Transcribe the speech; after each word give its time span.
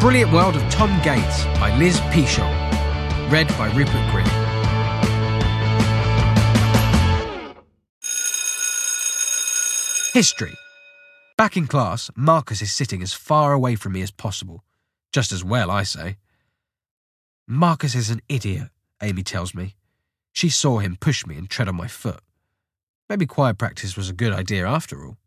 Brilliant 0.00 0.32
World 0.32 0.56
of 0.56 0.62
Tom 0.70 0.98
Gates 1.02 1.44
by 1.60 1.76
Liz 1.76 2.00
Pichon. 2.10 2.50
Read 3.30 3.46
by 3.58 3.70
Rupert 3.72 4.00
Grint. 4.10 4.26
History. 10.14 10.54
Back 11.36 11.58
in 11.58 11.66
class, 11.66 12.10
Marcus 12.16 12.62
is 12.62 12.72
sitting 12.72 13.02
as 13.02 13.12
far 13.12 13.52
away 13.52 13.74
from 13.74 13.92
me 13.92 14.00
as 14.00 14.10
possible. 14.10 14.64
Just 15.12 15.32
as 15.32 15.44
well, 15.44 15.70
I 15.70 15.82
say. 15.82 16.16
Marcus 17.46 17.94
is 17.94 18.08
an 18.08 18.22
idiot, 18.26 18.70
Amy 19.02 19.22
tells 19.22 19.54
me. 19.54 19.74
She 20.32 20.48
saw 20.48 20.78
him 20.78 20.96
push 20.98 21.26
me 21.26 21.36
and 21.36 21.50
tread 21.50 21.68
on 21.68 21.76
my 21.76 21.88
foot. 21.88 22.20
Maybe 23.10 23.26
choir 23.26 23.52
practice 23.52 23.98
was 23.98 24.08
a 24.08 24.14
good 24.14 24.32
idea 24.32 24.66
after 24.66 25.04
all. 25.04 25.18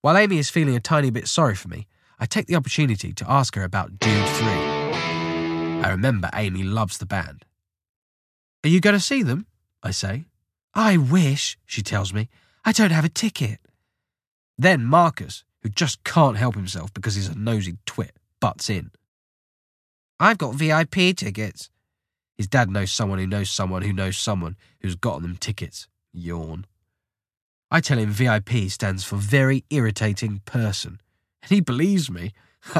While 0.00 0.16
Amy 0.16 0.38
is 0.38 0.48
feeling 0.48 0.76
a 0.76 0.80
tiny 0.80 1.10
bit 1.10 1.28
sorry 1.28 1.54
for 1.54 1.68
me, 1.68 1.86
I 2.20 2.26
take 2.26 2.46
the 2.46 2.54
opportunity 2.54 3.14
to 3.14 3.30
ask 3.30 3.54
her 3.54 3.64
about 3.64 3.98
Dude 3.98 4.28
3. 4.28 4.46
I 4.46 5.88
remember 5.88 6.28
Amy 6.34 6.62
loves 6.62 6.98
the 6.98 7.06
band. 7.06 7.46
Are 8.62 8.68
you 8.68 8.78
going 8.78 8.94
to 8.94 9.00
see 9.00 9.22
them? 9.22 9.46
I 9.82 9.90
say. 9.90 10.26
I 10.74 10.98
wish, 10.98 11.56
she 11.64 11.82
tells 11.82 12.12
me. 12.12 12.28
I 12.62 12.72
don't 12.72 12.90
have 12.90 13.06
a 13.06 13.08
ticket. 13.08 13.58
Then 14.58 14.84
Marcus, 14.84 15.44
who 15.62 15.70
just 15.70 16.04
can't 16.04 16.36
help 16.36 16.54
himself 16.54 16.92
because 16.92 17.14
he's 17.14 17.28
a 17.28 17.38
nosy 17.38 17.78
twit, 17.86 18.12
butts 18.38 18.68
in. 18.68 18.90
I've 20.20 20.36
got 20.36 20.54
VIP 20.54 21.16
tickets. 21.16 21.70
His 22.36 22.46
dad 22.46 22.68
knows 22.68 22.92
someone 22.92 23.18
who 23.18 23.26
knows 23.26 23.50
someone 23.50 23.80
who 23.80 23.94
knows 23.94 24.18
someone 24.18 24.56
who's 24.82 24.94
got 24.94 25.22
them 25.22 25.36
tickets. 25.36 25.88
Yawn. 26.12 26.66
I 27.70 27.80
tell 27.80 27.98
him 27.98 28.10
VIP 28.10 28.68
stands 28.68 29.04
for 29.04 29.16
very 29.16 29.64
irritating 29.70 30.42
person, 30.44 31.00
and 31.42 31.50
he 31.50 31.60
believes 31.60 32.10
me. 32.10 32.32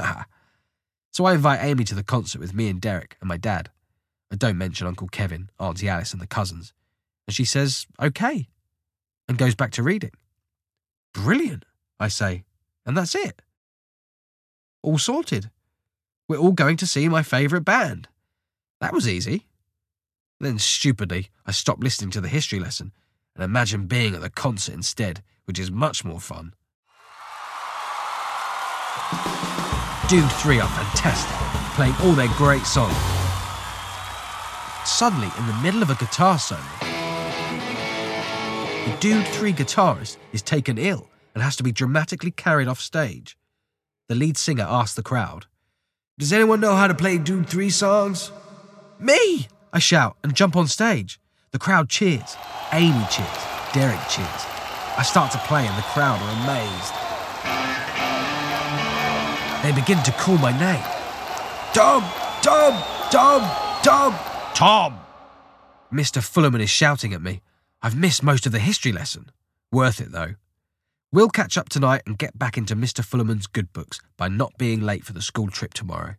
so 1.13 1.25
I 1.25 1.35
invite 1.35 1.63
Amy 1.63 1.85
to 1.85 1.95
the 1.95 2.03
concert 2.03 2.41
with 2.41 2.55
me 2.55 2.69
and 2.69 2.81
Derek 2.81 3.17
and 3.21 3.29
my 3.29 3.37
dad. 3.37 3.71
I 4.33 4.37
don't 4.37 4.59
mention 4.59 4.87
Uncle 4.87 5.09
Kevin, 5.09 5.51
Auntie 5.59 5.89
Alice, 5.89 6.13
and 6.13 6.23
the 6.23 6.27
cousins. 6.27 6.73
And 7.27 7.35
she 7.35 7.45
says, 7.45 7.87
okay, 8.01 8.49
and 9.29 9.39
goes 9.39 9.55
back 9.55 9.73
to 9.73 9.83
reading. 9.83 10.13
Brilliant, 11.13 11.65
I 11.99 12.09
say, 12.09 12.45
and 12.87 12.97
that's 12.97 13.15
it. 13.15 13.43
All 14.83 14.99
sorted. 14.99 15.51
We're 16.29 16.39
all 16.39 16.53
going 16.53 16.77
to 16.79 16.87
see 16.87 17.09
my 17.09 17.23
favourite 17.23 17.65
band. 17.65 18.09
That 18.81 18.93
was 18.93 19.09
easy. 19.09 19.47
Then, 20.39 20.59
stupidly, 20.59 21.29
I 21.45 21.53
stopped 21.53 21.83
listening 21.83 22.11
to 22.13 22.21
the 22.21 22.29
history 22.29 22.61
lesson 22.61 22.93
and 23.35 23.45
imagined 23.45 23.89
being 23.89 24.15
at 24.15 24.21
the 24.21 24.31
concert 24.31 24.75
instead, 24.75 25.23
which 25.45 25.59
is 25.59 25.71
much 25.71 26.05
more 26.05 26.21
fun. 26.21 26.55
Dude 30.11 30.29
3 30.29 30.59
are 30.59 30.67
fantastic, 30.67 31.37
playing 31.77 31.95
all 32.03 32.15
their 32.15 32.27
great 32.37 32.67
songs. 32.67 32.97
Suddenly, 34.85 35.31
in 35.39 35.47
the 35.47 35.57
middle 35.63 35.83
of 35.83 35.91
a 35.91 35.95
guitar 35.95 36.37
solo, 36.37 36.61
the 36.81 38.97
Dude 38.99 39.29
3 39.29 39.53
guitarist 39.53 40.17
is 40.33 40.43
taken 40.43 40.79
ill 40.79 41.09
and 41.33 41.45
has 41.45 41.55
to 41.55 41.63
be 41.63 41.71
dramatically 41.71 42.33
carried 42.33 42.67
off 42.67 42.81
stage. 42.81 43.39
The 44.09 44.17
lead 44.17 44.37
singer 44.37 44.67
asks 44.69 44.97
the 44.97 45.05
crowd, 45.05 45.47
Does 46.19 46.33
anyone 46.33 46.59
know 46.59 46.75
how 46.75 46.89
to 46.89 46.95
play 46.95 47.17
Dude 47.17 47.49
3 47.49 47.71
songs? 47.71 48.33
Me! 48.99 49.47
I 49.73 49.79
shout 49.79 50.17
and 50.25 50.35
jump 50.35 50.57
on 50.57 50.67
stage. 50.67 51.21
The 51.53 51.61
crowd 51.61 51.89
cheers. 51.89 52.37
Amy 52.73 53.07
cheers. 53.13 53.29
Derek 53.73 54.01
cheers. 54.09 54.45
I 54.99 55.05
start 55.05 55.31
to 55.31 55.39
play 55.39 55.69
and 55.69 55.79
the 55.79 55.83
crowd 55.83 56.21
are 56.21 56.43
amazed. 56.43 56.95
They 59.63 59.73
begin 59.73 60.03
to 60.05 60.13
call 60.13 60.39
my 60.39 60.53
name. 60.53 60.83
Tom! 61.75 62.03
Tom! 62.43 62.83
Tom! 63.11 63.43
Tom! 63.83 64.19
Tom! 64.55 65.01
Mr. 65.93 66.23
Fullerman 66.23 66.63
is 66.63 66.71
shouting 66.71 67.13
at 67.13 67.21
me. 67.21 67.43
I've 67.83 67.97
missed 67.97 68.23
most 68.23 68.47
of 68.47 68.53
the 68.53 68.59
history 68.59 68.93
lesson. 68.93 69.31
Worth 69.71 70.01
it, 70.01 70.13
though. 70.13 70.35
We'll 71.13 71.29
catch 71.29 71.59
up 71.59 71.69
tonight 71.69 72.03
and 72.07 72.17
get 72.17 72.39
back 72.39 72.57
into 72.57 72.75
Mr. 72.75 73.05
Fullerman's 73.05 73.47
good 73.47 73.73
books 73.73 74.01
by 74.17 74.29
not 74.29 74.57
being 74.57 74.81
late 74.81 75.05
for 75.05 75.13
the 75.13 75.21
school 75.21 75.49
trip 75.49 75.75
tomorrow, 75.75 76.15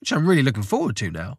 which 0.00 0.12
I'm 0.12 0.26
really 0.26 0.42
looking 0.42 0.62
forward 0.62 0.96
to 0.96 1.10
now. 1.10 1.38